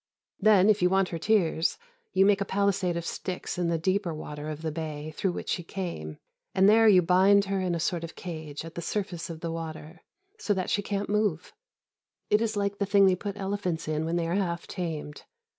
[0.39, 1.77] Then, if you want her tears,
[2.11, 5.49] you make a palisade of sticks in the deeper water of the bay through which
[5.49, 6.17] she came,
[6.55, 9.51] and there you bind her in a sort of cage, at the surface of the
[9.51, 10.01] water,
[10.39, 11.53] so that she can't move.
[12.31, 15.21] It is like the thing they put elephants in when they are half tamed.